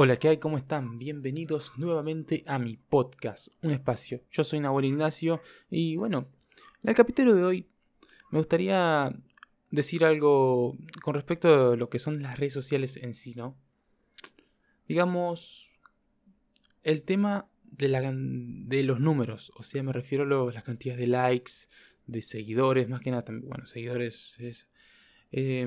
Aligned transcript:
Hola, 0.00 0.16
¿qué 0.16 0.28
hay? 0.28 0.36
¿Cómo 0.36 0.58
están? 0.58 0.96
Bienvenidos 0.96 1.72
nuevamente 1.76 2.44
a 2.46 2.60
mi 2.60 2.76
podcast, 2.76 3.48
Un 3.62 3.72
Espacio. 3.72 4.22
Yo 4.30 4.44
soy 4.44 4.60
Nahuel 4.60 4.84
Ignacio 4.84 5.42
y 5.70 5.96
bueno, 5.96 6.28
en 6.84 6.90
el 6.90 6.94
capítulo 6.94 7.34
de 7.34 7.42
hoy 7.42 7.66
me 8.30 8.38
gustaría 8.38 9.12
decir 9.72 10.04
algo 10.04 10.76
con 11.02 11.14
respecto 11.14 11.72
a 11.72 11.76
lo 11.76 11.90
que 11.90 11.98
son 11.98 12.22
las 12.22 12.38
redes 12.38 12.52
sociales 12.52 12.96
en 12.96 13.12
sí, 13.12 13.34
¿no? 13.34 13.56
Digamos, 14.86 15.68
el 16.84 17.02
tema 17.02 17.48
de, 17.64 17.88
la, 17.88 18.00
de 18.14 18.84
los 18.84 19.00
números, 19.00 19.50
o 19.56 19.64
sea, 19.64 19.82
me 19.82 19.92
refiero 19.92 20.48
a 20.48 20.52
las 20.52 20.62
cantidades 20.62 21.00
de 21.00 21.08
likes, 21.08 21.52
de 22.06 22.22
seguidores, 22.22 22.88
más 22.88 23.00
que 23.00 23.10
nada, 23.10 23.24
bueno, 23.42 23.66
seguidores 23.66 24.36
es... 24.38 24.68
Eh, 25.32 25.66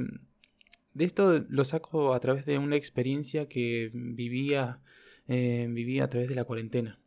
de 0.93 1.05
esto 1.05 1.39
lo 1.49 1.63
saco 1.63 2.13
a 2.13 2.19
través 2.19 2.45
de 2.45 2.57
una 2.57 2.75
experiencia 2.75 3.47
que 3.47 3.91
vivía, 3.93 4.79
eh, 5.27 5.67
vivía 5.69 6.05
a 6.05 6.09
través 6.09 6.29
de 6.29 6.35
la 6.35 6.43
cuarentena. 6.43 6.99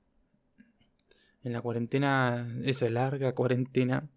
En 1.43 1.53
la 1.53 1.61
cuarentena, 1.61 2.49
esa 2.65 2.89
larga 2.89 3.35
cuarentena, 3.35 4.09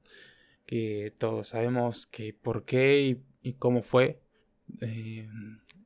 que 0.65 1.13
todos 1.17 1.49
sabemos 1.49 2.07
que 2.07 2.33
por 2.33 2.63
qué 2.63 3.17
y, 3.41 3.53
cómo 3.53 3.83
fue. 3.83 4.21
Eh, 4.81 5.27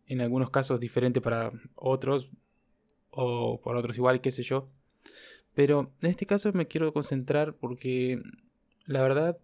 en 0.07 0.21
algunos 0.21 0.49
casos 0.49 0.79
diferente 0.79 1.21
para 1.21 1.51
otros, 1.75 2.29
o 3.11 3.61
por 3.61 3.75
otros 3.77 3.97
igual, 3.97 4.21
qué 4.21 4.31
sé 4.31 4.43
yo. 4.43 4.69
Pero 5.53 5.91
en 6.01 6.09
este 6.09 6.25
caso 6.25 6.51
me 6.53 6.67
quiero 6.67 6.93
concentrar 6.93 7.55
porque 7.55 8.21
la 8.85 9.01
verdad 9.01 9.37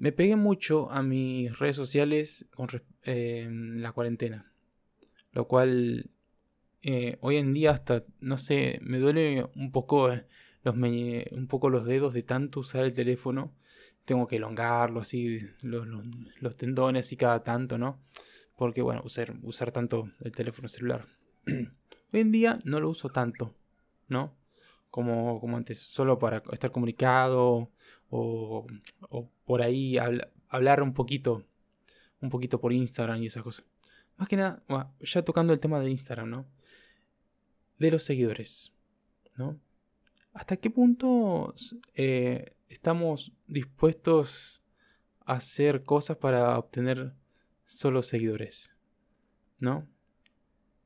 me 0.00 0.12
pegué 0.12 0.34
mucho 0.34 0.90
a 0.90 1.02
mis 1.02 1.56
redes 1.58 1.76
sociales 1.76 2.46
con 2.54 2.68
eh, 3.04 3.46
la 3.50 3.92
cuarentena. 3.92 4.50
Lo 5.32 5.46
cual 5.46 6.10
eh, 6.82 7.18
hoy 7.20 7.36
en 7.36 7.52
día 7.52 7.72
hasta, 7.72 8.04
no 8.18 8.38
sé, 8.38 8.78
me 8.82 8.98
duele 8.98 9.46
un 9.54 9.70
poco, 9.70 10.10
eh, 10.10 10.24
los 10.64 10.74
un 10.74 11.46
poco 11.48 11.68
los 11.68 11.84
dedos 11.84 12.14
de 12.14 12.22
tanto 12.22 12.60
usar 12.60 12.84
el 12.84 12.94
teléfono. 12.94 13.52
Tengo 14.06 14.26
que 14.26 14.36
elongarlo 14.36 15.00
así, 15.00 15.40
los, 15.60 15.86
los, 16.40 16.56
tendones 16.56 17.12
y 17.12 17.18
cada 17.18 17.44
tanto, 17.44 17.76
¿no? 17.76 18.00
Porque 18.56 18.80
bueno, 18.80 19.02
usar, 19.04 19.34
usar 19.42 19.70
tanto 19.70 20.10
el 20.20 20.32
teléfono 20.32 20.66
celular. 20.66 21.06
hoy 21.46 22.20
en 22.20 22.32
día 22.32 22.58
no 22.64 22.80
lo 22.80 22.88
uso 22.88 23.10
tanto, 23.10 23.54
¿no? 24.08 24.34
Como, 24.88 25.38
como 25.40 25.58
antes, 25.58 25.78
solo 25.78 26.18
para 26.18 26.42
estar 26.52 26.70
comunicado 26.70 27.70
o, 28.10 28.66
por 29.50 29.62
ahí 29.62 29.98
hablar 30.48 30.80
un 30.80 30.94
poquito, 30.94 31.44
un 32.20 32.30
poquito 32.30 32.60
por 32.60 32.72
Instagram 32.72 33.20
y 33.20 33.26
esas 33.26 33.42
cosas. 33.42 33.64
Más 34.16 34.28
que 34.28 34.36
nada, 34.36 34.62
ya 35.00 35.22
tocando 35.24 35.52
el 35.52 35.58
tema 35.58 35.80
de 35.80 35.90
Instagram, 35.90 36.30
¿no? 36.30 36.46
De 37.76 37.90
los 37.90 38.04
seguidores, 38.04 38.72
¿no? 39.36 39.58
¿Hasta 40.34 40.56
qué 40.56 40.70
punto 40.70 41.52
eh, 41.96 42.54
estamos 42.68 43.32
dispuestos 43.48 44.62
a 45.26 45.32
hacer 45.32 45.82
cosas 45.82 46.16
para 46.16 46.56
obtener 46.56 47.12
solo 47.66 48.02
seguidores? 48.02 48.72
¿No? 49.58 49.84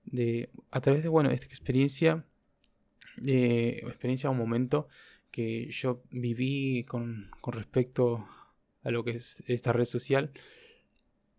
De, 0.06 0.48
a 0.70 0.80
través 0.80 1.02
de, 1.02 1.10
bueno, 1.10 1.28
esta 1.28 1.44
experiencia, 1.44 2.24
de 3.18 3.80
experiencia 3.80 4.30
un 4.30 4.38
momento, 4.38 4.88
que 5.30 5.70
yo 5.70 6.02
viví 6.10 6.84
con, 6.84 7.30
respecto 7.48 8.26
a 8.84 8.90
lo 8.90 9.02
que 9.02 9.12
es 9.12 9.42
esta 9.46 9.72
red 9.72 9.86
social 9.86 10.30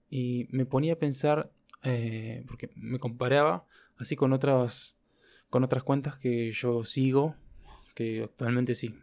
y 0.09 0.47
me 0.51 0.65
ponía 0.65 0.93
a 0.93 0.97
pensar, 0.97 1.51
eh, 1.83 2.43
porque 2.47 2.69
me 2.75 2.99
comparaba 2.99 3.65
así 3.97 4.15
con 4.15 4.33
otras, 4.33 4.97
con 5.49 5.63
otras 5.63 5.83
cuentas 5.83 6.17
que 6.17 6.51
yo 6.51 6.83
sigo, 6.83 7.35
que 7.93 8.23
actualmente 8.23 8.75
sí, 8.75 8.95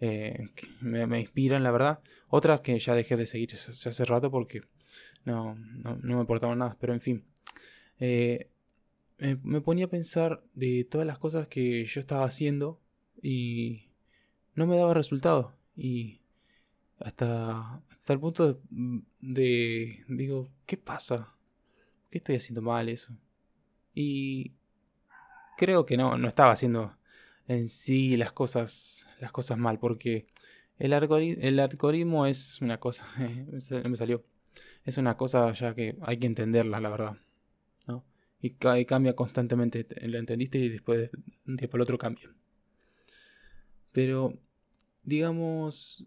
eh, 0.00 0.48
me, 0.80 1.20
inspiran, 1.20 1.62
la 1.62 1.70
verdad. 1.70 2.00
Otras 2.28 2.60
que 2.60 2.78
ya 2.78 2.94
dejé 2.94 3.16
de 3.16 3.26
seguir 3.26 3.54
hace 3.54 4.04
rato 4.04 4.30
porque 4.30 4.62
no, 5.24 5.54
no, 5.54 5.96
me 6.02 6.20
importaban 6.20 6.58
nada, 6.58 6.76
pero 6.80 6.92
en 6.92 7.00
fin. 7.00 7.24
Eh, 8.00 8.48
me 9.42 9.60
ponía 9.60 9.86
a 9.86 9.90
pensar 9.90 10.42
de 10.54 10.84
todas 10.84 11.06
las 11.06 11.18
cosas 11.18 11.46
que 11.46 11.84
yo 11.84 12.00
estaba 12.00 12.24
haciendo 12.24 12.80
y 13.22 13.88
no 14.54 14.66
me 14.66 14.76
daba 14.76 14.94
resultado. 14.94 15.54
Y 15.76 16.20
hasta, 17.00 17.82
hasta 17.90 18.12
el 18.12 18.20
punto 18.20 18.60
de, 19.20 20.04
digo, 20.08 20.50
¿qué 20.66 20.76
pasa? 20.76 21.34
¿Qué 22.10 22.18
estoy 22.18 22.36
haciendo 22.36 22.62
mal 22.62 22.88
eso? 22.88 23.16
Y 23.94 24.52
creo 25.56 25.86
que 25.86 25.96
no, 25.96 26.16
no 26.18 26.28
estaba 26.28 26.52
haciendo 26.52 26.96
en 27.46 27.68
sí 27.68 28.16
las 28.16 28.32
cosas, 28.32 29.08
las 29.20 29.32
cosas 29.32 29.58
mal, 29.58 29.78
porque 29.78 30.26
el, 30.78 30.92
el 30.92 31.60
algoritmo 31.60 32.26
es 32.26 32.60
una 32.60 32.78
cosa, 32.78 33.06
me 33.18 33.96
salió, 33.96 34.24
es 34.84 34.98
una 34.98 35.16
cosa 35.16 35.52
ya 35.52 35.74
que 35.74 35.96
hay 36.02 36.18
que 36.18 36.26
entenderla, 36.26 36.80
la 36.80 36.88
verdad. 36.88 37.16
¿no? 37.86 38.04
Y, 38.40 38.50
cambia 38.50 39.14
constantemente, 39.14 39.86
lo 40.02 40.18
entendiste 40.18 40.58
y 40.58 40.68
después 40.68 41.10
un 41.46 41.56
día 41.56 41.68
el 41.72 41.80
otro 41.80 41.98
cambia. 41.98 42.30
Pero, 43.92 44.34
digamos, 45.04 46.04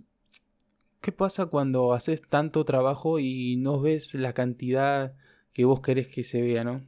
¿qué 1.01 1.11
pasa 1.11 1.47
cuando 1.47 1.93
haces 1.93 2.21
tanto 2.21 2.65
trabajo 2.65 3.19
y 3.19 3.55
no 3.57 3.79
ves 3.79 4.13
la 4.15 4.33
cantidad 4.33 5.15
que 5.53 5.65
vos 5.65 5.81
querés 5.81 6.07
que 6.07 6.23
se 6.23 6.41
vea, 6.41 6.63
no? 6.63 6.83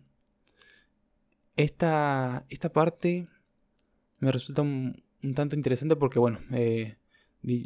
Esta, 1.55 2.45
esta 2.49 2.71
parte 2.71 3.27
me 4.19 4.31
resulta 4.31 4.61
un, 4.61 5.03
tanto 5.35 5.55
interesante 5.55 5.95
porque, 5.95 6.19
bueno, 6.19 6.39
eh, 6.51 6.95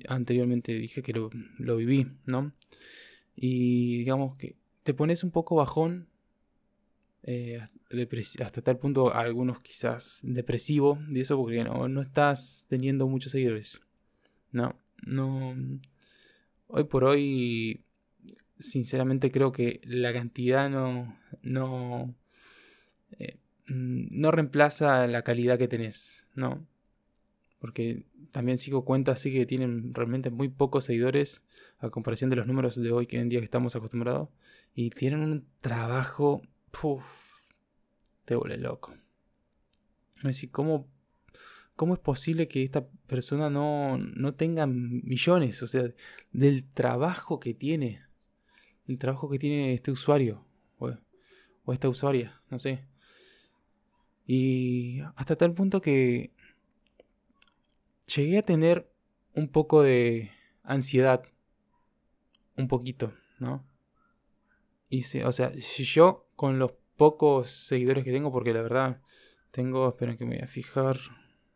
anteriormente 0.07 0.73
dije 0.73 1.01
que 1.03 1.13
lo, 1.13 1.29
lo 1.57 1.77
viví, 1.77 2.07
¿no? 2.25 2.53
Y 3.35 3.97
digamos 3.97 4.35
que 4.35 4.55
te 4.83 4.93
pones 4.93 5.23
un 5.23 5.31
poco 5.31 5.55
bajón 5.55 6.07
eh, 7.23 7.61
hasta 8.41 8.61
tal 8.61 8.77
punto 8.77 9.13
algunos 9.13 9.61
quizás 9.61 10.19
depresivo 10.23 10.99
de 11.07 11.21
eso 11.21 11.37
porque 11.37 11.63
no, 11.63 11.87
no 11.87 12.01
estás 12.01 12.65
teniendo 12.69 13.07
muchos 13.07 13.31
seguidores. 13.31 13.81
No, 14.51 14.75
no. 15.05 15.55
Hoy 16.75 16.85
por 16.85 17.03
hoy, 17.03 17.83
sinceramente 18.57 19.31
creo 19.31 19.51
que 19.51 19.79
la 19.83 20.11
cantidad 20.11 20.71
no, 20.71 21.15
no, 21.43 22.15
eh, 23.19 23.37
no 23.67 24.31
reemplaza 24.31 25.05
la 25.05 25.21
calidad 25.21 25.59
que 25.59 25.67
tenés, 25.67 26.27
¿no? 26.33 26.65
Porque 27.59 28.05
también 28.31 28.57
sigo 28.57 28.85
cuentas 28.85 29.19
así 29.19 29.31
que 29.31 29.45
tienen 29.45 29.93
realmente 29.93 30.31
muy 30.31 30.47
pocos 30.49 30.85
seguidores 30.85 31.43
a 31.77 31.91
comparación 31.91 32.31
de 32.31 32.37
los 32.37 32.47
números 32.47 32.81
de 32.81 32.91
hoy 32.91 33.05
que 33.05 33.19
en 33.19 33.29
día 33.29 33.37
que 33.37 33.45
estamos 33.45 33.75
acostumbrados. 33.75 34.29
Y 34.73 34.89
tienen 34.89 35.19
un 35.19 35.45
trabajo 35.61 36.41
te 38.25 38.35
vuelve 38.35 38.57
loco. 38.57 38.95
Decir, 40.23 40.49
¿cómo, 40.49 40.87
¿cómo 41.75 41.93
es 41.93 41.99
posible 41.99 42.47
que 42.47 42.63
esta 42.63 42.87
persona 43.07 43.49
no, 43.49 43.97
no 43.97 44.35
tenga 44.35 44.65
millones? 44.67 45.61
O 45.63 45.67
sea, 45.67 45.83
del 46.31 46.65
trabajo 46.65 47.39
que 47.39 47.53
tiene. 47.53 48.03
El 48.87 48.97
trabajo 48.97 49.29
que 49.29 49.39
tiene 49.39 49.73
este 49.73 49.91
usuario. 49.91 50.45
O, 50.79 51.71
esta 51.71 51.87
usuaria, 51.87 52.41
no 52.49 52.59
sé. 52.59 52.85
Y 54.27 54.99
hasta 55.15 55.37
tal 55.37 55.53
punto 55.53 55.81
que 55.81 56.33
llegué 58.13 58.39
a 58.39 58.43
tener 58.43 58.91
un 59.33 59.47
poco 59.47 59.81
de 59.81 60.31
ansiedad. 60.63 61.23
Un 62.57 62.67
poquito, 62.67 63.13
¿no? 63.39 63.65
Y 64.89 65.03
o 65.23 65.31
sea, 65.31 65.51
si 65.53 65.85
yo 65.85 66.27
con 66.35 66.59
los 66.59 66.73
pocos 66.97 67.49
seguidores 67.49 68.03
que 68.03 68.11
tengo, 68.11 68.31
porque 68.31 68.53
la 68.53 68.61
verdad 68.61 69.01
tengo, 69.51 69.89
esperen 69.89 70.17
que 70.17 70.25
me 70.25 70.35
voy 70.35 70.43
a 70.43 70.47
fijar. 70.47 70.97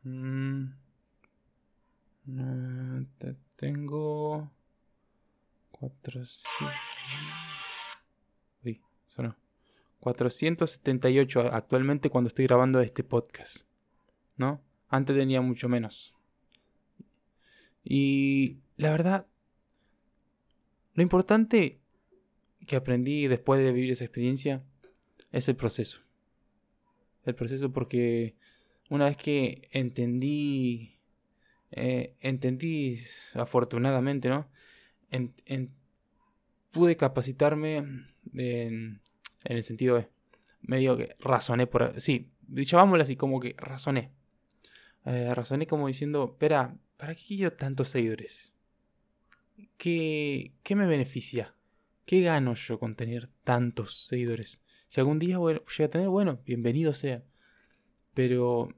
Mm, 0.07 0.71
eh, 2.39 3.36
tengo 3.57 4.50
400. 5.71 6.44
Uy, 8.63 8.81
sonó. 9.07 9.36
478 10.00 11.42
actualmente 11.51 12.09
cuando 12.09 12.30
estoy 12.30 12.45
grabando 12.48 12.80
este 12.80 13.04
podcast. 13.04 13.65
¿No? 14.38 14.62
Antes 14.88 15.18
tenía 15.18 15.42
mucho 15.42 15.68
menos. 15.68 16.13
Y 17.83 18.60
la 18.77 18.92
verdad, 18.92 19.27
lo 20.94 21.03
importante 21.03 21.81
que 22.65 22.77
aprendí 22.77 23.27
después 23.27 23.60
de 23.60 23.74
vivir 23.74 23.92
esa 23.92 24.06
experiencia 24.06 24.63
es 25.33 25.50
el 25.50 25.57
proceso. 25.57 26.00
El 27.25 27.36
proceso 27.36 27.74
porque 27.74 28.36
una 28.89 29.06
vez 29.06 29.18
que 29.18 29.68
entendí, 29.72 30.98
eh, 31.72 32.16
entendí 32.19 32.98
afortunadamente, 33.36 34.30
¿no? 34.30 34.48
Pude 36.72 36.95
capacitarme 36.95 37.78
en, 37.78 38.07
en, 38.34 39.01
el 39.44 39.63
sentido 39.63 39.95
de, 39.95 40.10
medio 40.62 40.98
que 40.98 41.16
razoné 41.19 41.66
por, 41.66 42.00
sí, 42.00 42.30
llamámoslo 42.48 43.04
así, 43.04 43.16
como 43.16 43.39
que 43.39 43.56
razoné. 43.57 44.12
Eh, 45.06 45.34
razoné 45.34 45.66
como 45.68 45.88
diciendo, 45.88 46.31
espera, 46.34 46.75
¿para 46.98 47.16
qué 47.16 47.24
quiero 47.25 47.54
tantos 47.54 47.89
seguidores? 47.89 48.54
¿Qué, 49.78 50.54
¿Qué 50.63 50.75
me 50.75 50.86
beneficia? 50.86 51.56
¿Qué 52.06 52.22
gano 52.22 52.54
yo 52.54 52.80
con 52.80 52.95
tener 52.95 53.30
tantos 53.44 54.06
seguidores? 54.06 54.62
Si 54.88 55.00
algún 55.00 55.19
día 55.19 55.38
bueno, 55.38 55.62
llega 55.66 55.88
a 55.88 55.89
tener, 55.89 56.10
bueno, 56.10 56.39
bienvenido 56.45 56.94
sea. 56.94 57.24
Pero 58.18 58.69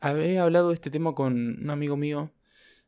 había 0.00 0.42
hablado 0.42 0.68
de 0.70 0.74
este 0.74 0.90
tema 0.90 1.14
con 1.14 1.62
un 1.62 1.70
amigo 1.70 1.96
mío 1.96 2.32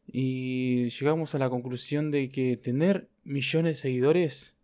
y 0.09 0.91
llegamos 0.91 1.37
a 1.37 1.38
la 1.38 1.49
conclusión 1.49 2.11
de 2.11 2.31
que 2.31 2.56
tener 2.56 3.09
millones 3.23 3.77
de 3.77 3.81
seguidores 3.81 4.56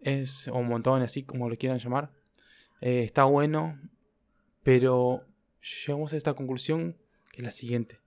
es, 0.00 0.48
o 0.48 0.56
un 0.56 0.86
así 1.02 1.22
como 1.24 1.50
lo 1.50 1.58
quieran 1.58 1.80
llamar, 1.80 2.10
eh, 2.80 3.02
está 3.04 3.24
bueno, 3.24 3.78
pero 4.62 5.26
llegamos 5.86 6.14
a 6.14 6.16
esta 6.16 6.32
conclusión 6.32 6.96
que 7.30 7.42
es 7.42 7.44
la 7.44 7.50
siguiente. 7.50 7.98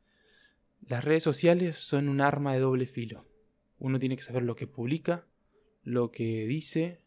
Las 0.88 1.04
redes 1.04 1.22
sociales 1.22 1.78
son 1.78 2.10
un 2.10 2.22
arma 2.22 2.56
de 2.56 2.60
doble 2.60 2.88
filo. 2.88 3.24
Uno 3.78 4.00
tiene 4.00 4.16
que 4.16 4.24
saber 4.24 4.42
lo 4.42 4.56
que 4.56 4.66
publica, 4.66 5.28
lo 5.84 6.10
que 6.10 6.48
dice 6.48 7.02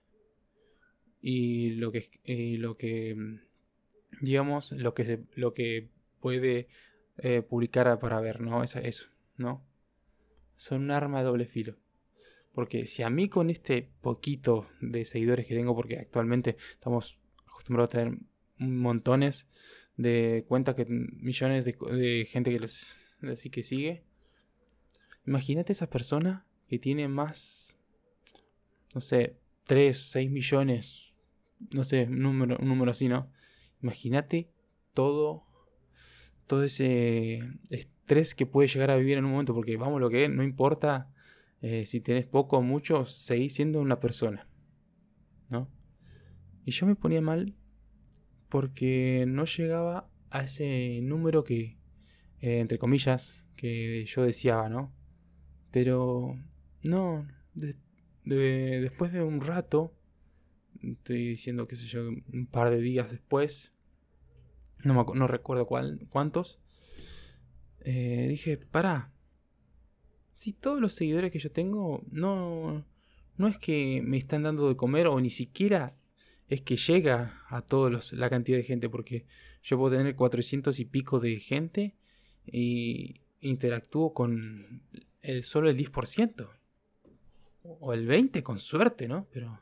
y 1.20 1.70
lo 1.70 1.90
que, 1.90 2.08
lo 2.60 2.76
que 2.76 3.49
digamos, 4.20 4.72
lo 4.72 4.94
que, 4.94 5.04
se, 5.04 5.24
lo 5.34 5.54
que 5.54 5.88
puede 6.20 6.68
eh, 7.18 7.42
publicar 7.42 7.98
para 7.98 8.20
ver, 8.20 8.40
¿no? 8.40 8.62
Es 8.62 8.76
eso, 8.76 9.06
¿no? 9.36 9.64
Son 10.56 10.82
un 10.82 10.90
arma 10.90 11.18
de 11.20 11.24
doble 11.24 11.46
filo. 11.46 11.76
Porque 12.52 12.86
si 12.86 13.02
a 13.02 13.10
mí 13.10 13.28
con 13.28 13.50
este 13.50 13.88
poquito 14.00 14.68
de 14.80 15.04
seguidores 15.04 15.46
que 15.46 15.54
tengo, 15.54 15.74
porque 15.74 15.98
actualmente 15.98 16.56
estamos 16.72 17.18
acostumbrados 17.46 17.94
a 17.94 17.98
tener 17.98 18.18
montones 18.58 19.48
de 19.96 20.44
cuentas, 20.48 20.74
que 20.74 20.86
millones 20.86 21.64
de, 21.64 22.26
gente 22.28 22.50
que 22.50 22.58
los 22.58 23.16
así 23.22 23.50
que 23.50 23.62
sigue. 23.62 24.02
Imagínate 25.26 25.72
esa 25.72 25.90
persona 25.90 26.46
que 26.68 26.78
tiene 26.78 27.06
más, 27.08 27.76
no 28.94 29.00
sé, 29.00 29.36
3, 29.64 29.96
6 29.96 30.30
millones, 30.30 31.12
no 31.70 31.84
sé, 31.84 32.04
un 32.04 32.20
número, 32.20 32.56
un 32.60 32.68
número 32.68 32.90
así, 32.90 33.08
¿no? 33.08 33.30
Imagínate 33.82 34.50
todo, 34.94 35.44
todo 36.46 36.64
ese 36.64 37.40
estrés 37.70 38.34
que 38.34 38.46
puede 38.46 38.68
llegar 38.68 38.90
a 38.90 38.96
vivir 38.96 39.18
en 39.18 39.24
un 39.24 39.32
momento, 39.32 39.54
porque 39.54 39.76
vamos, 39.76 40.00
lo 40.00 40.10
que 40.10 40.24
es, 40.24 40.30
no 40.30 40.42
importa 40.42 41.12
eh, 41.62 41.84
si 41.86 42.00
tenés 42.00 42.26
poco 42.26 42.58
o 42.58 42.62
mucho, 42.62 43.04
seguís 43.04 43.54
siendo 43.54 43.80
una 43.80 44.00
persona, 44.00 44.48
¿no? 45.48 45.68
Y 46.64 46.72
yo 46.72 46.86
me 46.86 46.96
ponía 46.96 47.20
mal 47.20 47.54
porque 48.48 49.24
no 49.26 49.44
llegaba 49.44 50.10
a 50.30 50.44
ese 50.44 51.00
número 51.02 51.44
que, 51.44 51.78
eh, 52.40 52.60
entre 52.60 52.78
comillas, 52.78 53.46
que 53.56 54.04
yo 54.06 54.22
deseaba, 54.22 54.68
¿no? 54.68 54.92
Pero 55.70 56.36
no, 56.82 57.26
después 58.24 59.12
de 59.12 59.22
un 59.22 59.40
rato, 59.40 59.94
estoy 60.82 61.28
diciendo, 61.28 61.66
qué 61.66 61.76
sé 61.76 61.86
yo, 61.86 62.08
un 62.08 62.46
par 62.50 62.70
de 62.70 62.80
días 62.80 63.10
después, 63.10 63.72
no, 64.82 65.04
no 65.14 65.26
recuerdo 65.26 65.66
cuál, 65.66 66.06
cuántos, 66.08 66.58
eh, 67.80 68.26
dije, 68.28 68.56
para, 68.56 69.12
si 70.34 70.52
todos 70.52 70.80
los 70.80 70.94
seguidores 70.94 71.30
que 71.30 71.38
yo 71.38 71.50
tengo 71.50 72.02
no, 72.10 72.84
no 73.36 73.48
es 73.48 73.58
que 73.58 74.02
me 74.04 74.16
están 74.16 74.42
dando 74.42 74.68
de 74.68 74.76
comer 74.76 75.06
o 75.06 75.20
ni 75.20 75.30
siquiera 75.30 75.96
es 76.48 76.62
que 76.62 76.76
llega 76.76 77.42
a 77.48 77.62
todos 77.62 78.12
la 78.12 78.28
cantidad 78.28 78.58
de 78.58 78.64
gente, 78.64 78.88
porque 78.88 79.24
yo 79.62 79.78
puedo 79.78 79.96
tener 79.96 80.16
400 80.16 80.78
y 80.80 80.84
pico 80.84 81.20
de 81.20 81.38
gente 81.38 81.94
y 82.44 83.20
interactúo 83.40 84.12
con 84.12 84.82
el, 85.22 85.42
solo 85.44 85.70
el 85.70 85.76
10%. 85.76 86.48
O 87.62 87.92
el 87.92 88.08
20% 88.08 88.42
con 88.42 88.58
suerte, 88.58 89.06
¿no? 89.06 89.28
Pero 89.32 89.60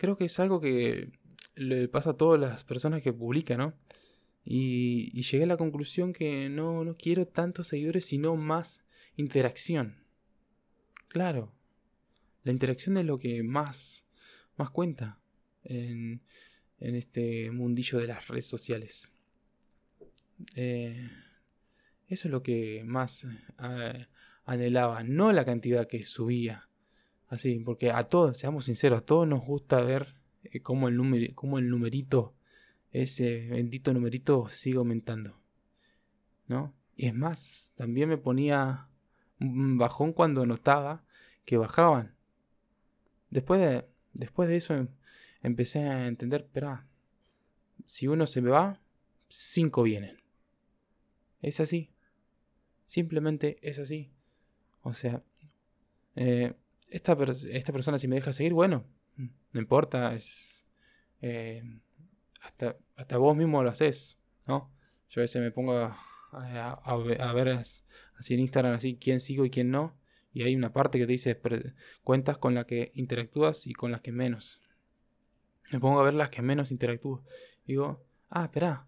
creo 0.00 0.16
que 0.16 0.24
es 0.24 0.40
algo 0.40 0.62
que 0.62 1.12
le 1.54 1.86
pasa 1.86 2.10
a 2.10 2.16
todas 2.16 2.40
las 2.40 2.64
personas 2.64 3.02
que 3.02 3.12
publican, 3.12 3.58
¿no? 3.58 3.74
Y, 4.46 5.20
llegué 5.20 5.44
a 5.44 5.46
la 5.46 5.58
conclusión 5.58 6.14
que 6.14 6.48
no, 6.48 6.84
no 6.84 6.96
quiero 6.96 7.26
tantos 7.26 7.68
seguidores, 7.68 8.06
sino 8.06 8.34
más 8.34 8.82
interacción. 9.16 10.02
Claro, 11.08 11.52
la 12.44 12.52
interacción 12.52 12.96
es 12.96 13.04
lo 13.04 13.18
que 13.18 13.42
más, 13.42 14.06
más 14.56 14.70
cuenta 14.70 15.20
en, 15.64 16.22
este 16.78 17.50
mundillo 17.50 17.98
de 17.98 18.06
las 18.06 18.26
redes 18.26 18.46
sociales. 18.46 19.12
Eh, 20.56 21.10
eso 22.06 22.28
es 22.28 22.32
lo 22.32 22.42
que 22.42 22.82
más 22.86 23.26
eh, 23.62 24.06
anhelaba, 24.46 25.02
no 25.02 25.30
la 25.32 25.44
cantidad 25.44 25.86
que 25.86 26.02
subía. 26.04 26.69
Así, 27.30 27.60
porque 27.60 27.92
a 27.92 28.08
todos, 28.08 28.36
seamos 28.36 28.64
sinceros, 28.64 28.98
a 28.98 29.04
todos 29.04 29.26
nos 29.26 29.44
gusta 29.44 29.80
ver 29.80 30.16
eh, 30.42 30.60
cómo, 30.60 30.88
el 30.88 30.96
número, 30.96 31.32
cómo 31.36 31.60
el 31.60 31.70
numerito, 31.70 32.34
ese 32.90 33.46
bendito 33.48 33.94
numerito 33.94 34.48
sigue 34.48 34.78
aumentando. 34.78 35.38
¿No? 36.48 36.74
Y 36.96 37.06
es 37.06 37.14
más, 37.14 37.72
también 37.76 38.08
me 38.08 38.18
ponía 38.18 38.88
un 39.38 39.78
bajón 39.78 40.12
cuando 40.12 40.44
notaba 40.44 41.04
que 41.44 41.56
bajaban. 41.56 42.16
Después 43.30 43.60
de, 43.60 43.86
después 44.12 44.48
de 44.48 44.56
eso 44.56 44.88
empecé 45.40 45.84
a 45.84 46.08
entender, 46.08 46.48
pero 46.52 46.80
si 47.86 48.08
uno 48.08 48.26
se 48.26 48.40
me 48.40 48.50
va, 48.50 48.80
cinco 49.28 49.84
vienen. 49.84 50.20
Es 51.42 51.60
así. 51.60 51.90
Simplemente 52.84 53.58
es 53.62 53.78
así. 53.78 54.10
O 54.82 54.92
sea, 54.92 55.22
eh, 56.16 56.54
esta, 56.90 57.16
esta, 57.50 57.72
persona 57.72 57.98
si 57.98 58.08
me 58.08 58.16
deja 58.16 58.32
seguir, 58.32 58.52
bueno, 58.52 58.84
no 59.16 59.60
importa, 59.60 60.14
es... 60.14 60.66
Eh, 61.22 61.62
hasta, 62.40 62.76
hasta 62.96 63.18
vos 63.18 63.36
mismo 63.36 63.62
lo 63.62 63.70
haces, 63.70 64.18
¿no? 64.46 64.72
Yo 65.10 65.20
a 65.20 65.22
veces 65.22 65.42
me 65.42 65.50
pongo 65.50 65.76
a, 65.76 65.98
a, 66.32 66.96
ver 66.96 67.50
así 67.50 68.34
en 68.34 68.40
Instagram, 68.40 68.74
así, 68.74 68.96
quién 68.96 69.20
sigo 69.20 69.44
y 69.44 69.50
quién 69.50 69.70
no. 69.70 69.96
Y 70.32 70.44
hay 70.44 70.54
una 70.54 70.72
parte 70.72 70.98
que 70.98 71.06
te 71.06 71.12
dice 71.12 71.40
cuentas 72.04 72.38
con 72.38 72.54
la 72.54 72.64
que 72.64 72.92
interactúas 72.94 73.66
y 73.66 73.72
con 73.72 73.90
las 73.90 74.00
que 74.00 74.12
menos. 74.12 74.62
Me 75.72 75.80
pongo 75.80 76.00
a 76.00 76.04
ver 76.04 76.14
las 76.14 76.30
que 76.30 76.42
menos 76.42 76.70
interactúo. 76.70 77.24
Digo, 77.66 78.04
ah, 78.28 78.44
espera. 78.44 78.86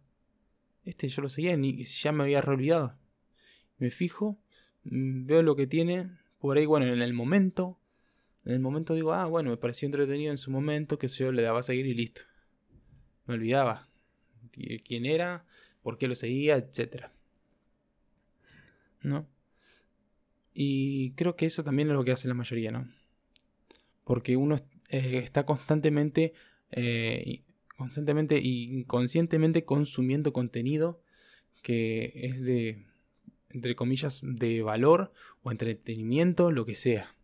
Este 0.84 1.08
yo 1.08 1.22
lo 1.22 1.28
seguía 1.28 1.54
y 1.54 1.84
ya 1.84 2.12
me 2.12 2.24
había 2.24 2.40
olvidado. 2.40 2.96
Me 3.78 3.90
fijo, 3.90 4.38
mm, 4.84 5.26
veo 5.26 5.42
lo 5.42 5.56
que 5.56 5.66
tiene. 5.66 6.10
Por 6.38 6.56
ahí, 6.56 6.66
bueno, 6.66 6.86
en 6.86 7.02
el 7.02 7.12
momento. 7.12 7.78
En 8.44 8.52
el 8.52 8.60
momento 8.60 8.94
digo, 8.94 9.12
ah, 9.12 9.26
bueno, 9.26 9.50
me 9.50 9.56
pareció 9.56 9.86
entretenido 9.86 10.30
en 10.30 10.38
su 10.38 10.50
momento, 10.50 10.98
que 10.98 11.08
yo 11.08 11.32
le 11.32 11.42
daba 11.42 11.60
a 11.60 11.62
seguir 11.62 11.86
y 11.86 11.94
listo. 11.94 12.22
Me 13.26 13.34
olvidaba 13.34 13.88
quién 14.50 15.06
era, 15.06 15.44
por 15.82 15.98
qué 15.98 16.08
lo 16.08 16.14
seguía, 16.14 16.56
etc. 16.56 17.06
¿No? 19.02 19.26
Y 20.54 21.12
creo 21.12 21.36
que 21.36 21.46
eso 21.46 21.64
también 21.64 21.88
es 21.88 21.94
lo 21.94 22.04
que 22.04 22.12
hace 22.12 22.28
la 22.28 22.34
mayoría, 22.34 22.70
¿no? 22.70 22.88
Porque 24.04 24.36
uno 24.36 24.56
eh, 24.88 25.20
está 25.22 25.46
constantemente 25.46 26.34
eh, 26.72 27.42
constantemente 27.76 28.38
y 28.38 28.64
inconscientemente 28.64 29.64
consumiendo 29.64 30.32
contenido 30.32 31.00
que 31.62 32.12
es 32.14 32.42
de, 32.42 32.86
entre 33.50 33.74
comillas, 33.74 34.20
de 34.22 34.62
valor 34.62 35.12
o 35.42 35.50
entretenimiento, 35.50 36.50
lo 36.50 36.64
que 36.64 36.74
sea. 36.74 37.14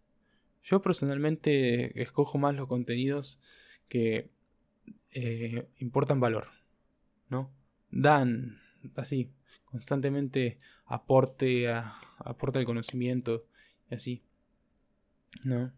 Yo 0.69 0.83
personalmente 0.83 1.99
escojo 2.03 2.37
más 2.37 2.55
los 2.55 2.69
contenidos 2.69 3.41
que 3.89 4.29
eh, 5.13 5.67
importan 5.79 6.21
valor, 6.21 6.49
¿no? 7.31 7.51
Dan 7.91 8.61
así, 8.97 9.31
constantemente 9.65 10.59
aporte, 10.85 11.71
a, 11.71 11.99
aporte 12.19 12.59
de 12.59 12.67
conocimiento 12.67 13.47
y 13.91 13.95
así, 13.95 14.23
¿no? 15.43 15.73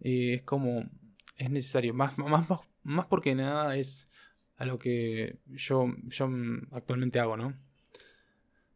Eh, 0.00 0.36
es 0.36 0.42
como 0.44 0.88
es 1.36 1.50
necesario. 1.50 1.92
Más, 1.92 2.16
más, 2.16 2.48
más, 2.82 3.06
porque 3.06 3.34
nada 3.34 3.76
es 3.76 4.08
a 4.56 4.64
lo 4.64 4.78
que 4.78 5.40
yo, 5.48 5.94
yo 6.04 6.30
actualmente 6.72 7.20
hago, 7.20 7.36
¿no? 7.36 7.54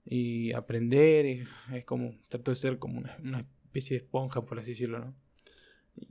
Y 0.04 0.52
aprender 0.52 1.46
es 1.72 1.84
como, 1.86 2.14
trato 2.28 2.50
de 2.50 2.56
ser 2.56 2.78
como 2.78 2.98
una, 2.98 3.46
especie 3.72 3.98
de 3.98 4.04
esponja, 4.04 4.42
por 4.42 4.58
así 4.58 4.72
decirlo, 4.72 4.98
¿no? 4.98 5.14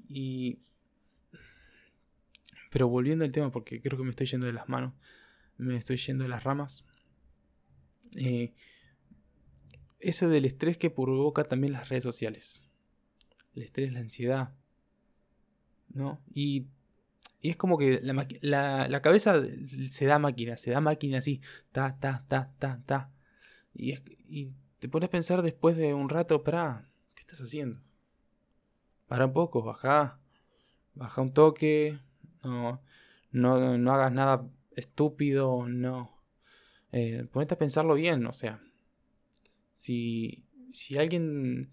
Y... 0.09 0.59
Pero 2.71 2.87
volviendo 2.87 3.25
al 3.25 3.31
tema, 3.31 3.51
porque 3.51 3.81
creo 3.81 3.97
que 3.97 4.03
me 4.03 4.09
estoy 4.09 4.27
yendo 4.27 4.47
de 4.47 4.53
las 4.53 4.69
manos, 4.69 4.93
me 5.57 5.75
estoy 5.77 5.97
yendo 5.97 6.23
de 6.23 6.29
las 6.29 6.43
ramas. 6.43 6.85
Eh, 8.15 8.53
eso 9.99 10.29
del 10.29 10.45
estrés 10.45 10.77
que 10.77 10.89
provoca 10.89 11.43
también 11.43 11.73
las 11.73 11.89
redes 11.89 12.03
sociales. 12.03 12.63
El 13.55 13.63
estrés, 13.63 13.91
la 13.91 13.99
ansiedad, 13.99 14.55
¿no? 15.93 16.21
Y 16.33 16.67
Y 17.41 17.49
es 17.49 17.57
como 17.57 17.77
que 17.77 17.99
la, 18.01 18.87
la, 18.87 19.01
cabeza 19.01 19.41
se 19.89 20.05
da 20.05 20.19
máquina, 20.19 20.57
se 20.57 20.71
da 20.71 20.79
máquina 20.79 21.17
así, 21.17 21.41
ta, 21.71 21.97
ta, 21.99 22.23
ta, 22.27 22.53
ta, 22.59 22.81
ta. 22.85 23.11
Y, 23.73 23.93
y 24.29 24.53
te 24.79 24.87
pones 24.89 25.07
a 25.07 25.11
pensar 25.11 25.41
después 25.41 25.75
de 25.75 25.93
un 25.93 26.09
rato, 26.09 26.43
para, 26.43 26.87
¿qué 26.89 26.90
estás 27.31 27.47
haciendo? 27.47 27.79
Para 29.07 29.25
un 29.25 29.33
poco, 29.33 29.61
baja, 29.61 30.19
baja 30.95 31.21
un 31.21 31.33
toque, 31.33 31.97
no, 32.43 32.81
no, 33.31 33.77
no 33.77 33.93
hagas 33.93 34.11
nada 34.11 34.47
estúpido, 34.75 35.67
no. 35.67 36.11
Eh, 36.91 37.25
ponete 37.31 37.53
a 37.53 37.57
pensarlo 37.57 37.95
bien, 37.95 38.25
o 38.25 38.33
sea, 38.33 38.61
si, 39.73 40.43
si 40.73 40.97
alguien 40.97 41.71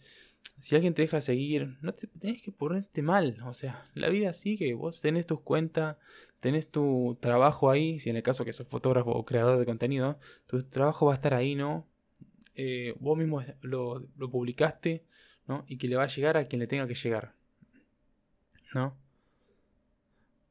si 0.61 0.75
alguien 0.75 0.95
te 0.95 1.03
deja 1.03 1.21
seguir, 1.21 1.77
no 1.83 1.95
te 1.95 2.07
tenés 2.07 2.43
que 2.43 2.51
ponerte 2.53 3.03
mal. 3.03 3.41
O 3.45 3.55
sea, 3.55 3.89
la 3.95 4.09
vida 4.09 4.33
sigue. 4.33 4.75
Vos 4.75 5.01
tenés 5.01 5.27
tus 5.27 5.41
cuentas, 5.41 5.97
tenés 6.41 6.69
tu 6.71 7.17
trabajo 7.21 7.71
ahí. 7.71 8.01
Si 8.01 8.11
en 8.11 8.17
el 8.17 8.23
caso 8.23 8.45
que 8.45 8.53
sos 8.53 8.67
fotógrafo 8.67 9.11
o 9.13 9.25
creador 9.25 9.59
de 9.59 9.67
contenido, 9.67 10.19
tu 10.47 10.63
trabajo 10.65 11.07
va 11.07 11.13
a 11.13 11.17
estar 11.17 11.35
ahí, 11.35 11.55
¿no? 11.55 11.87
Eh, 12.55 12.95
vos 12.99 13.17
mismo 13.17 13.43
lo, 13.63 14.01
lo 14.17 14.31
publicaste, 14.31 15.05
Y 15.67 15.79
que 15.79 15.89
le 15.89 15.97
va 15.97 16.05
a 16.05 16.09
llegar 16.09 16.37
a 16.37 16.47
quien 16.47 16.61
le 16.61 16.67
tenga 16.67 16.87
que 16.87 16.95
llegar, 16.95 17.33
¿no? 18.75 18.97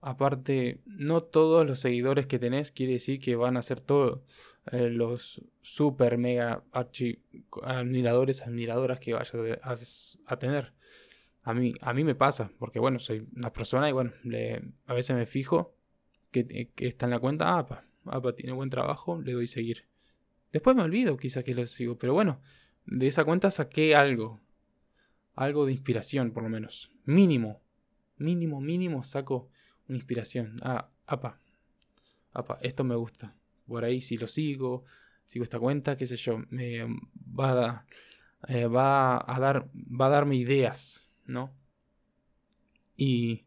Aparte, 0.02 0.80
no 0.86 1.24
todos 1.24 1.66
los 1.66 1.80
seguidores 1.80 2.28
que 2.28 2.40
tenés 2.40 2.72
quiere 2.72 2.94
decir 2.94 3.20
que 3.20 3.36
van 3.36 3.58
a 3.58 3.62
ser 3.62 3.82
todos 3.82 4.22
eh, 4.72 4.90
los 4.90 5.42
super 5.62 6.18
mega 6.18 6.64
admiradores, 7.64 8.44
admiradoras 8.44 9.00
que 9.00 9.14
vayas 9.14 10.20
a, 10.26 10.38
tener. 10.38 10.74
A 11.44 11.54
mí, 11.54 11.74
a 11.82 11.94
mí 11.94 12.04
me 12.04 12.16
pasa, 12.16 12.52
porque 12.60 12.80
bueno, 12.80 13.00
soy 13.00 13.28
una 13.36 13.52
persona 13.52 13.90
y 13.90 13.94
bueno, 13.94 14.12
a 14.86 14.94
veces 14.94 15.16
me 15.16 15.26
fijo 15.26 15.74
que, 16.32 16.70
está 16.78 17.06
en 17.06 17.12
la 17.12 17.20
cuenta, 17.20 17.58
apa, 17.58 17.86
apa, 18.06 18.34
tiene 18.34 18.52
buen 18.52 18.70
trabajo, 18.70 19.22
le 19.22 19.32
doy 19.34 19.48
seguir. 19.48 19.86
Después 20.52 20.76
me 20.76 20.84
olvido 20.84 21.18
quizás 21.18 21.44
que 21.44 21.56
lo 21.56 21.66
sigo, 21.66 21.98
pero 21.98 22.14
bueno, 22.14 22.42
de 22.86 23.08
esa 23.08 23.26
cuenta 23.26 23.52
saqué 23.52 23.96
algo. 23.96 24.40
Algo 25.38 25.66
de 25.66 25.72
inspiración, 25.72 26.32
por 26.32 26.44
lo 26.44 26.50
menos. 26.50 26.92
Mínimo. 27.06 27.62
Mínimo, 28.18 28.60
mínimo 28.60 29.04
saco 29.04 29.50
una 29.88 29.98
inspiración. 29.98 30.58
Ah, 30.62 30.90
apa. 31.06 31.40
Apa, 32.34 32.60
esto 32.62 32.84
me 32.84 32.96
gusta. 32.96 33.34
Por 33.68 33.86
ahí 33.86 34.02
si 34.02 34.18
lo 34.18 34.28
sigo, 34.28 34.84
sigo 35.28 35.44
esta 35.44 35.60
cuenta, 35.60 35.96
qué 35.96 36.06
sé 36.06 36.16
yo, 36.16 36.40
me 36.50 36.84
va 37.40 37.66
a, 37.66 37.86
eh, 38.48 38.66
va 38.66 39.18
a 39.18 39.40
dar 39.40 39.70
va 39.76 40.08
a 40.08 40.10
darme 40.10 40.36
ideas, 40.36 41.08
¿no? 41.26 41.54
Y 42.96 43.46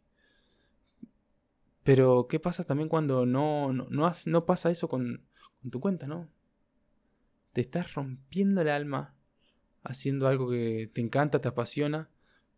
pero 1.83 2.27
¿qué 2.29 2.39
pasa 2.39 2.65
también 2.65 2.89
cuando 2.89 3.27
no 3.27 3.73
no, 3.73 3.89
no, 4.27 4.47
pasa 4.47 4.71
eso 4.71 4.89
con, 4.89 5.27
con 5.61 5.71
tu 5.71 5.81
cuenta, 5.81 6.07
¿no? 6.07 6.29
Te 7.53 7.63
estás 7.63 7.95
rompiendo 7.95 8.61
el 8.61 8.69
alma 8.69 9.15
haciendo 9.83 10.29
algo 10.29 10.51
que 10.51 10.91
te 10.93 11.01
encanta, 11.01 11.41
te 11.41 11.49
apasiona, 11.49 12.09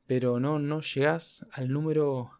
pero 0.07 0.41
no 0.41 0.59
no 0.59 0.81
llegas 0.81 1.47
al 1.53 1.69
número 1.71 2.31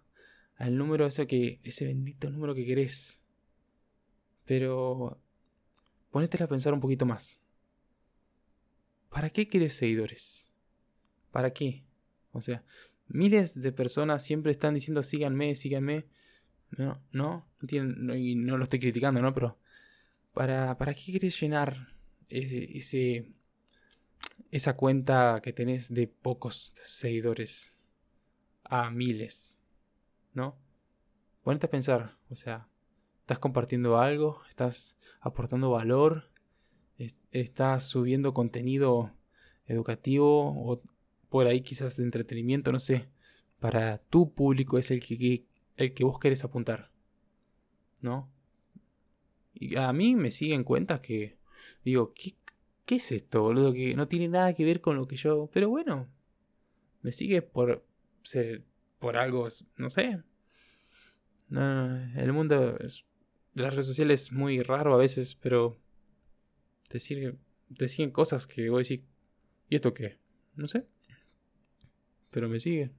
al 0.57 0.77
número 0.77 1.07
ese 1.07 1.27
que 1.27 1.61
ese 1.65 1.87
bendito 1.87 2.31
número 2.31 2.55
que 2.55 2.67
querés. 2.67 3.23
Pero 4.45 5.19
ponétela 6.11 6.45
a 6.45 6.49
pensar 6.49 6.73
un 6.75 6.81
poquito 6.81 7.07
más. 7.07 7.43
¿Para 9.09 9.31
qué 9.31 9.49
quieres 9.49 9.75
seguidores? 9.75 10.55
¿Para 11.31 11.53
qué? 11.53 11.85
O 12.33 12.41
sea, 12.41 12.65
miles 13.09 13.61
de 13.61 13.73
personas 13.73 14.23
siempre 14.23 14.53
están 14.53 14.75
diciendo 14.75 15.03
síganme, 15.03 15.55
síganme. 15.55 16.07
No, 16.71 17.03
no, 17.13 17.47
no, 17.61 17.67
tienen, 17.67 18.11
y 18.19 18.35
no 18.35 18.57
lo 18.57 18.65
estoy 18.65 18.81
criticando, 18.81 19.21
¿no? 19.21 19.35
Pero 19.35 19.59
¿para, 20.33 20.79
para 20.79 20.95
qué 20.95 21.03
quieres 21.05 21.39
llenar 21.39 21.89
ese, 22.29 23.29
esa 24.53 24.77
cuenta 24.77 25.41
que 25.43 25.53
tenés 25.53 25.93
de 25.93 26.07
pocos 26.07 26.73
seguidores 26.77 27.83
a 28.63 28.91
miles? 28.91 29.59
¿no? 30.35 30.57
Ponete 31.43 31.67
a 31.67 31.71
pensar, 31.71 32.17
o 32.31 32.35
sea, 32.35 32.69
estás 33.21 33.39
compartiendo 33.39 33.99
algo, 33.99 34.43
estás 34.49 34.99
aportando 35.21 35.71
valor, 35.71 36.31
estás 37.31 37.85
subiendo 37.85 38.33
contenido 38.35 39.13
educativo 39.67 40.53
o 40.57 40.83
por 41.29 41.47
ahí 41.47 41.63
quizás 41.63 41.97
de 41.97 42.05
entretenimiento, 42.05 42.73
no 42.73 42.79
sé, 42.79 43.09
para 43.59 43.99
tu 43.99 44.33
público 44.33 44.79
es 44.79 44.91
el 44.91 45.01
que, 45.01 45.45
el 45.77 45.95
que 45.95 46.05
vos 46.05 46.19
querés 46.19 46.45
apuntar, 46.45 46.91
¿no? 48.01 48.31
Y 49.55 49.77
a 49.77 49.93
mí 49.93 50.15
me 50.15 50.31
siguen 50.31 50.65
cuentas 50.65 51.01
que 51.01 51.39
digo, 51.85 52.13
¿qué, 52.15 52.35
¿qué 52.85 52.97
es 52.97 53.13
esto, 53.13 53.43
boludo? 53.43 53.73
Que 53.73 53.95
no 53.95 54.09
tiene 54.09 54.29
nada 54.29 54.55
que 54.55 54.65
ver 54.65 54.81
con 54.81 54.97
lo 54.97 55.07
que 55.07 55.17
yo... 55.17 55.49
Pero 55.53 55.69
bueno, 55.69 56.09
me 57.03 57.13
sigue 57.13 57.43
por 57.43 57.85
ser 58.23 58.65
por 58.99 59.17
algo, 59.17 59.49
no 59.77 59.91
sé. 59.91 60.23
el 61.51 62.33
mundo 62.33 62.79
de 63.55 63.63
las 63.63 63.75
redes 63.75 63.89
sociales 63.89 64.23
es 64.23 64.33
muy 64.33 64.63
raro 64.63 64.95
a 64.95 64.97
veces, 64.97 65.35
pero 65.35 65.77
te 66.89 67.01
siguen, 67.01 67.39
te 67.77 67.89
siguen 67.89 68.13
cosas 68.13 68.47
que 68.47 68.71
voy 68.71 68.79
a 68.79 68.85
decir, 68.85 69.05
¿y 69.69 69.75
esto 69.75 69.93
qué? 69.93 70.19
No 70.55 70.69
sé. 70.69 70.87
Pero 72.31 72.49
me 72.49 72.61
sigue. 72.61 72.93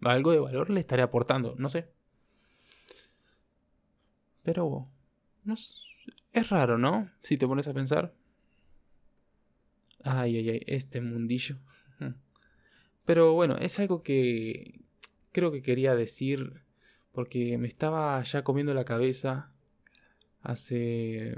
Algo 0.00 0.30
de 0.30 0.38
valor 0.38 0.70
le 0.70 0.80
estaré 0.80 1.02
aportando, 1.02 1.56
no 1.58 1.68
sé. 1.68 1.88
Pero 4.44 4.88
no, 5.44 5.54
es 6.32 6.48
raro, 6.50 6.78
¿no? 6.78 7.10
Si 7.22 7.36
te 7.36 7.48
pones 7.48 7.66
a 7.66 7.74
pensar. 7.74 8.14
Ay, 10.06 10.36
ay, 10.36 10.50
ay, 10.50 10.62
este 10.66 11.00
mundillo. 11.00 11.58
Pero 13.04 13.34
bueno, 13.34 13.56
es 13.58 13.78
algo 13.78 14.02
que, 14.02 14.80
creo 15.32 15.52
que 15.52 15.62
quería 15.62 15.94
decir, 15.94 16.62
porque 17.12 17.58
me 17.58 17.68
estaba 17.68 18.22
ya 18.22 18.42
comiendo 18.42 18.72
la 18.72 18.84
cabeza 18.84 19.52
hace 20.42 21.36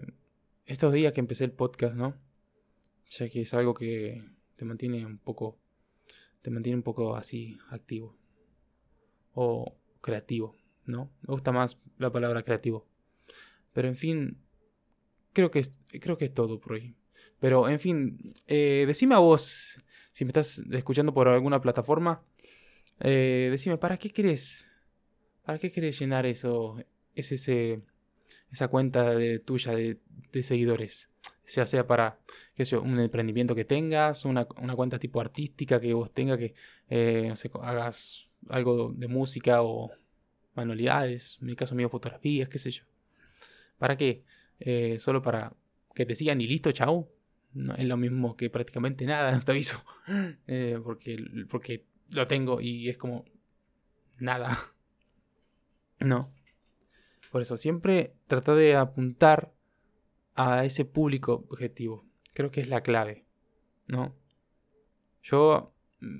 estos 0.66 0.92
días 0.92 1.12
que 1.12 1.20
empecé 1.20 1.44
el 1.44 1.52
podcast, 1.52 1.94
¿no? 1.94 2.14
Ya 3.10 3.28
que 3.28 3.42
es 3.42 3.54
algo 3.54 3.74
que 3.74 4.22
te 4.56 4.64
mantiene 4.64 5.04
un 5.06 5.18
poco, 5.18 5.58
te 6.42 6.50
mantiene 6.50 6.76
un 6.76 6.82
poco 6.82 7.16
así 7.16 7.58
activo 7.70 8.16
o 9.32 9.76
creativo, 10.00 10.56
¿no? 10.84 11.10
Me 11.22 11.32
gusta 11.32 11.52
más 11.52 11.78
la 11.98 12.12
palabra 12.12 12.42
creativo. 12.42 12.86
Pero 13.72 13.88
en 13.88 13.96
fin, 13.96 14.38
creo 15.32 15.50
que 15.50 15.60
es, 15.60 15.80
creo 16.00 16.18
que 16.18 16.26
es 16.26 16.34
todo 16.34 16.60
por 16.60 16.72
hoy. 16.72 16.94
Pero 17.40 17.68
en 17.68 17.80
fin, 17.80 18.18
eh, 18.46 18.84
decime 18.86 19.14
a 19.14 19.18
vos, 19.18 19.78
si 20.12 20.24
me 20.24 20.30
estás 20.30 20.58
escuchando 20.72 21.14
por 21.14 21.28
alguna 21.28 21.60
plataforma, 21.60 22.22
eh, 23.00 23.48
decime, 23.50 23.78
¿para 23.78 23.96
qué 23.96 24.10
querés? 24.10 24.70
¿Para 25.44 25.58
qué 25.58 25.68
llenar 25.68 26.26
eso? 26.26 26.76
Es 27.14 27.32
ese, 27.32 27.80
esa 28.50 28.68
cuenta 28.68 29.14
de, 29.14 29.38
tuya 29.38 29.72
de, 29.72 29.98
seguidores. 30.42 31.10
Ya 31.46 31.64
sea 31.64 31.86
para 31.86 32.18
un 32.82 32.98
emprendimiento 32.98 33.54
que 33.54 33.64
tengas, 33.64 34.24
una, 34.24 34.44
cuenta 34.44 34.98
tipo 34.98 35.20
artística 35.20 35.80
que 35.80 35.94
vos 35.94 36.12
tengas, 36.12 36.38
que 36.38 36.54
eh, 36.90 37.26
no 37.28 37.36
sé, 37.36 37.50
hagas 37.62 38.28
algo 38.48 38.92
de 38.94 39.08
música 39.08 39.62
o 39.62 39.90
manualidades, 40.54 41.38
en 41.40 41.46
mi 41.46 41.56
caso 41.56 41.74
mío 41.74 41.88
fotografías, 41.88 42.48
qué 42.48 42.58
sé 42.58 42.70
yo. 42.72 42.84
¿Para 43.78 43.96
qué? 43.96 44.24
Solo 44.98 45.22
para 45.22 45.54
que 45.94 46.04
te 46.04 46.16
sigan 46.16 46.40
y 46.40 46.48
listo, 46.48 46.72
chau. 46.72 47.08
No 47.58 47.74
es 47.74 47.84
lo 47.86 47.96
mismo 47.96 48.36
que 48.36 48.50
prácticamente 48.50 49.04
nada, 49.04 49.40
te 49.44 49.52
aviso. 49.52 49.84
Eh, 50.46 50.78
porque, 50.82 51.18
porque 51.50 51.84
lo 52.10 52.26
tengo 52.26 52.60
y 52.60 52.88
es 52.88 52.96
como 52.96 53.24
nada. 54.18 54.72
No. 56.00 56.32
Por 57.32 57.42
eso, 57.42 57.56
siempre 57.56 58.14
trata 58.28 58.54
de 58.54 58.76
apuntar 58.76 59.52
a 60.34 60.64
ese 60.64 60.84
público 60.84 61.44
objetivo. 61.50 62.06
Creo 62.32 62.50
que 62.50 62.60
es 62.60 62.68
la 62.68 62.82
clave. 62.82 63.24
¿No? 63.88 64.14
Yo, 65.22 65.74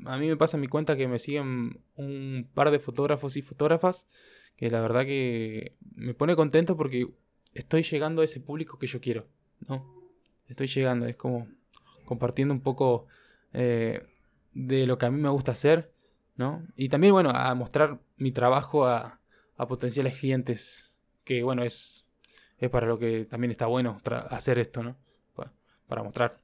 a 0.07 0.19
mí 0.19 0.27
me 0.27 0.37
pasa 0.37 0.57
en 0.57 0.63
mi 0.63 0.67
cuenta 0.67 0.97
que 0.97 1.07
me 1.07 1.21
siguen 1.21 1.81
un 1.95 2.51
par 2.53 2.71
de 2.73 2.81
fotógrafos 2.81 3.37
y 3.37 3.43
fotógrafas 3.43 4.09
que 4.57 4.71
la 4.71 4.81
verdad 4.81 5.05
que 5.05 5.77
me 5.95 6.15
pone 6.15 6.35
contento 6.35 6.77
porque 6.77 7.07
estoy 7.55 7.85
llegando 7.85 8.23
a 8.23 8.25
ese 8.25 8.41
público 8.41 8.77
que 8.79 8.89
yo 8.89 9.01
quiero. 9.01 9.29
¿No? 9.69 9.98
Estoy 10.49 10.67
llegando, 10.67 11.07
es 11.07 11.17
como 11.17 11.47
compartiendo 12.05 12.55
un 12.55 12.61
poco 12.61 13.07
eh, 13.53 14.07
de 14.55 14.87
lo 14.87 14.99
que 14.99 15.07
a 15.07 15.11
mí 15.11 15.21
me 15.21 15.29
gusta 15.29 15.53
hacer, 15.53 15.93
¿no? 16.37 16.67
Y 16.75 16.89
también, 16.89 17.13
bueno, 17.13 17.31
a 17.31 17.55
mostrar 17.55 18.01
mi 18.17 18.33
trabajo 18.33 18.87
a, 18.87 19.21
potenciales 19.69 20.17
clientes, 20.17 20.97
que 21.25 21.43
bueno, 21.43 21.65
es, 21.65 22.07
es 22.59 22.71
para 22.71 22.87
lo 22.87 22.99
que 22.99 23.25
también 23.25 23.51
está 23.51 23.67
bueno 23.67 24.01
hacer 24.31 24.59
esto, 24.59 24.83
¿no? 24.83 24.97
Para, 25.89 26.03
mostrar. 26.03 26.39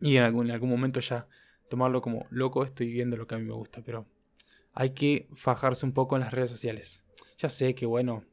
Y 0.00 0.16
en 0.16 0.22
algún, 0.22 0.46
en 0.46 0.52
algún 0.52 0.70
momento 0.70 1.00
ya 1.00 1.26
tomarlo 1.68 2.00
como 2.00 2.26
loco, 2.30 2.64
estoy 2.64 2.92
viendo 2.92 3.16
lo 3.16 3.26
que 3.26 3.34
a 3.34 3.38
mí 3.38 3.44
me 3.44 3.54
gusta, 3.54 3.82
pero 3.84 4.06
hay 4.72 4.90
que 4.90 5.28
fajarse 5.34 5.84
un 5.84 5.92
poco 5.92 6.16
en 6.16 6.20
las 6.20 6.32
redes 6.32 6.50
sociales. 6.50 7.04
Ya 7.38 7.48
sé 7.48 7.74
que, 7.74 7.86
bueno, 7.86 8.24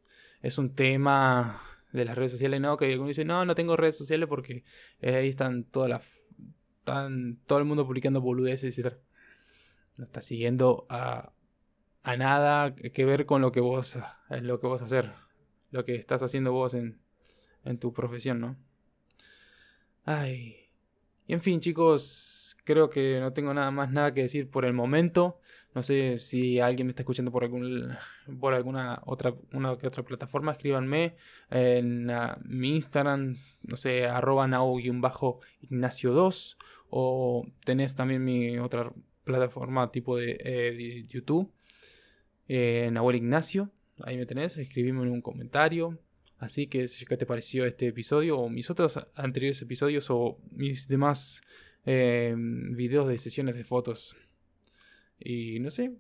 es 0.42 0.58
un 0.58 0.76
tema 0.76 1.69
de 1.92 2.06
las 2.06 2.18
redes 2.18 2.32
sociales, 2.32 2.62
¿no? 2.62 2.78
Que 2.78 2.92
algunos 2.92 3.10
dicen, 3.10 3.28
no, 3.28 3.46
no 3.46 3.56
tengo 3.56 3.76
redes 3.76 3.98
sociales 3.98 4.28
porque 4.30 4.64
eh, 5.02 5.16
ahí 5.16 5.30
están 5.30 5.64
todas 5.64 5.90
las... 5.90 6.08
Están 6.80 7.38
todo 7.46 7.60
el 7.60 7.66
mundo 7.66 7.86
publicando 7.86 8.22
boludeces, 8.22 8.78
etc. 8.78 8.96
No 9.98 10.06
está 10.06 10.22
siguiendo 10.22 10.88
a, 10.90 11.34
a 12.04 12.18
nada 12.18 12.74
que 12.76 13.06
ver 13.06 13.26
con 13.26 13.42
lo 13.42 13.52
que 13.52 13.60
vos, 13.60 14.00
lo 14.30 14.60
que 14.60 14.68
vos 14.68 14.82
hacer. 14.82 15.12
Lo 15.72 15.86
que 15.86 15.96
estás 15.96 16.24
haciendo 16.24 16.52
vos 16.52 16.74
en, 16.74 17.00
en 17.64 17.78
tu 17.78 17.94
profesión, 17.94 18.40
¿no? 18.40 18.58
Ay. 20.06 20.56
Y 21.28 21.34
en 21.34 21.42
fin, 21.42 21.60
chicos, 21.60 22.58
creo 22.64 22.90
que 22.90 23.20
no 23.20 23.34
tengo 23.34 23.54
nada 23.54 23.70
más 23.70 23.92
nada 23.92 24.14
que 24.14 24.22
decir 24.22 24.50
por 24.50 24.66
el 24.66 24.74
momento. 24.74 25.40
No 25.80 25.84
sé 25.84 26.18
si 26.18 26.60
alguien 26.60 26.88
me 26.88 26.92
está 26.92 27.04
escuchando 27.04 27.32
por 27.32 27.46
algún 27.46 27.96
por 28.38 28.54
alguna 28.54 29.02
otra 29.06 29.34
una 29.54 29.78
que 29.78 29.88
otra 29.88 30.04
plataforma, 30.04 30.52
escríbanme 30.52 31.16
en 31.50 32.10
ah, 32.10 32.38
mi 32.44 32.76
Instagram, 32.76 33.38
no 33.62 33.78
sé, 33.78 34.06
arroba 34.06 34.46
ignacio 35.62 36.12
2 36.12 36.58
o 36.90 37.48
tenés 37.64 37.96
también 37.96 38.26
mi 38.26 38.58
otra 38.58 38.92
plataforma 39.24 39.90
tipo 39.90 40.18
de, 40.18 40.38
eh, 40.44 41.06
YouTube, 41.08 41.50
eh, 42.50 42.92
Ignacio, 43.14 43.72
ahí 44.04 44.18
me 44.18 44.26
tenés, 44.26 44.58
escribime 44.58 45.04
en 45.04 45.12
un 45.12 45.22
comentario. 45.22 45.98
Así 46.40 46.68
que, 46.68 46.88
¿qué 47.08 47.16
te 47.16 47.26
pareció 47.26 47.66
este 47.66 47.88
episodio 47.88 48.38
o 48.38 48.50
mis 48.50 48.70
otros 48.70 49.00
anteriores 49.16 49.62
episodios 49.62 50.10
o 50.10 50.40
mis 50.52 50.90
demás 50.90 51.42
eh, 51.86 52.36
videos 52.38 53.08
de 53.08 53.18
sesiones 53.18 53.56
de 53.56 53.64
fotos? 53.64 54.18
Y 55.20 55.60
no 55.60 55.70
sé, 55.70 55.92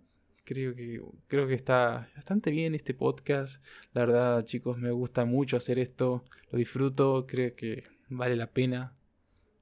creo 0.45 0.73
que, 0.73 1.01
creo 1.27 1.47
que 1.47 1.53
está 1.53 2.09
bastante 2.15 2.51
bien 2.51 2.73
este 2.73 2.93
podcast. 2.93 3.63
La 3.93 4.05
verdad, 4.05 4.45
chicos, 4.45 4.77
me 4.77 4.91
gusta 4.91 5.25
mucho 5.25 5.57
hacer 5.57 5.77
esto. 5.77 6.23
Lo 6.51 6.57
disfruto, 6.57 7.25
creo 7.27 7.53
que 7.53 7.83
vale 8.09 8.35
la 8.35 8.51
pena. 8.51 8.97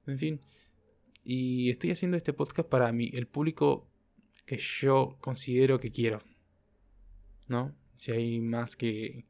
En 0.06 0.18
fin. 0.18 0.40
Y 1.24 1.70
estoy 1.70 1.90
haciendo 1.90 2.16
este 2.16 2.32
podcast 2.32 2.68
para 2.68 2.90
mí, 2.92 3.10
el 3.12 3.26
público 3.26 3.86
que 4.46 4.56
yo 4.56 5.18
considero 5.20 5.78
que 5.78 5.90
quiero. 5.90 6.22
¿No? 7.48 7.74
Si 7.96 8.12
hay 8.12 8.40
más 8.40 8.76
que, 8.76 9.26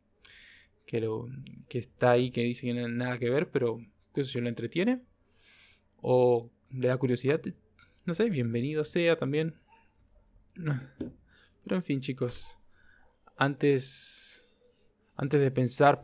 que, 0.86 1.00
lo, 1.00 1.26
que 1.68 1.78
está 1.78 2.12
ahí 2.12 2.30
que 2.30 2.42
dice 2.42 2.66
que 2.66 2.74
no 2.74 2.86
nada 2.86 3.18
que 3.18 3.30
ver, 3.30 3.50
pero 3.50 3.84
que 4.14 4.20
eso 4.20 4.40
lo 4.40 4.48
entretiene. 4.48 5.00
O 6.00 6.50
le 6.70 6.86
da 6.86 6.96
curiosidad. 6.98 7.40
No 8.04 8.14
sé, 8.14 8.30
bienvenido 8.30 8.84
sea 8.84 9.16
también. 9.16 9.56
Pero 10.58 11.76
en 11.76 11.82
fin, 11.82 12.00
chicos. 12.00 12.58
Antes, 13.36 14.54
antes 15.16 15.40
de 15.40 15.50
pensar 15.50 16.00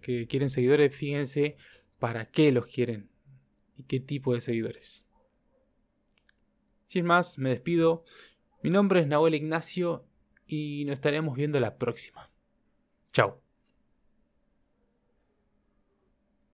que 0.00 0.26
quieren 0.26 0.50
seguidores, 0.50 0.94
fíjense 0.94 1.56
para 1.98 2.30
qué 2.30 2.52
los 2.52 2.66
quieren 2.66 3.08
y 3.76 3.84
qué 3.84 4.00
tipo 4.00 4.34
de 4.34 4.40
seguidores. 4.40 5.04
Sin 6.86 7.04
más, 7.06 7.38
me 7.38 7.50
despido. 7.50 8.04
Mi 8.62 8.70
nombre 8.70 9.00
es 9.00 9.06
Nahuel 9.06 9.34
Ignacio 9.34 10.06
y 10.46 10.84
nos 10.84 10.94
estaremos 10.94 11.36
viendo 11.36 11.58
la 11.58 11.76
próxima. 11.76 12.30
Chao. 13.12 13.45